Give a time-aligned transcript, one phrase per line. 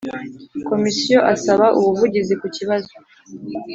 [0.69, 2.93] Komisiyo asaba ubuvugizi ku kibazo